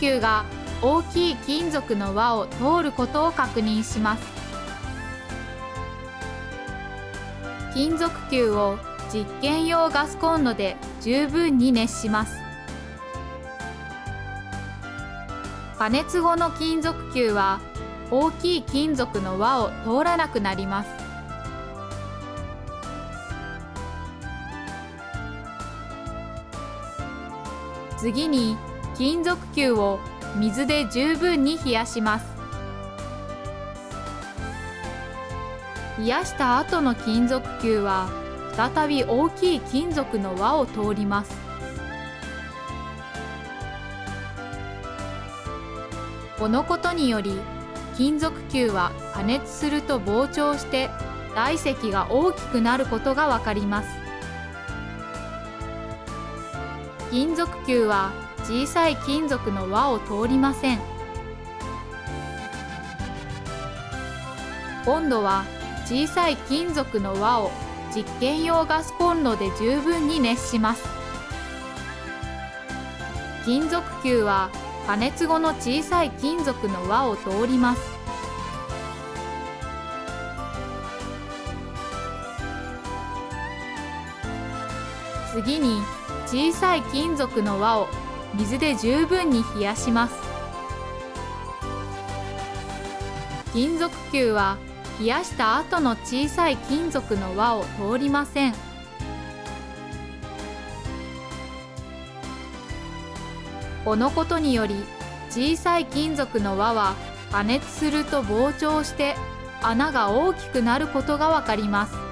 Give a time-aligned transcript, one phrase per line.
[0.00, 0.44] 球が
[0.80, 4.22] 大きい金属の輪を通ることを確認します。
[7.74, 8.78] 金属球を
[9.12, 12.38] 実験用ガスコンロで十分に熱します。
[15.78, 17.60] 加熱後の金属球は
[18.10, 20.90] 大きい金属の輪を通らなくなります。
[27.98, 28.56] 次に
[28.98, 30.00] 金属球を
[30.34, 32.26] 水で十分に冷やします。
[36.00, 38.08] 冷やした後の金属球は
[38.56, 41.30] 再び大きい金属の輪を通ります。
[46.36, 47.38] このことにより
[47.96, 50.90] 金属球は加熱すると膨張して
[51.36, 53.88] 体積が大きくなることがわかります。
[57.12, 58.10] 金属球は
[58.48, 60.78] 小さい金属の輪を通りません。
[64.86, 65.44] 今度は
[65.84, 67.50] 小さい金属の輪を
[67.94, 70.88] 実験用ガスコンロで十分に熱します。
[73.44, 74.48] 金属球は
[74.86, 77.82] 加熱後の小さい金属の輪を通ります。
[85.34, 85.82] 次に
[86.26, 87.88] 小さい金属の輪を
[88.34, 90.14] 水で十分に冷やします。
[93.52, 94.58] 金属球は
[95.00, 98.54] 冷やした後の小さい金属の輪を通りません。
[103.84, 104.74] このことにより
[105.30, 106.94] 小さい金属の輪は
[107.32, 109.16] 加熱すると膨張して
[109.62, 112.07] 穴が大きくなることがわかります。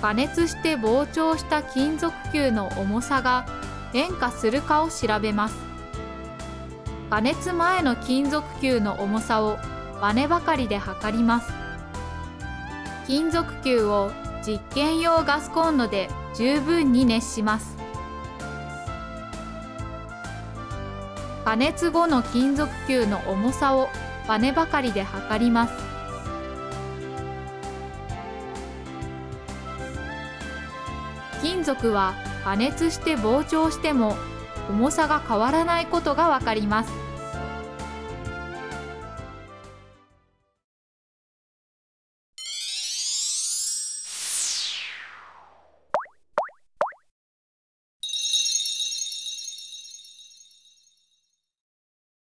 [0.00, 3.46] 加熱して膨張した金属球の重さが
[3.92, 5.56] 変化するかを調べます。
[7.10, 9.58] 加熱前の金属球の重さを
[10.00, 11.52] バネばかりで測ります。
[13.06, 14.10] 金属球を
[14.44, 17.76] 実験用ガスコンロで十分に熱します。
[21.44, 23.88] 加熱後の金属球の重さを
[24.26, 25.85] バネばかりで測ります。
[31.42, 32.14] 金属は
[32.44, 34.16] 加熱して膨張しても
[34.68, 37.05] 重さが変わらないことがわかります。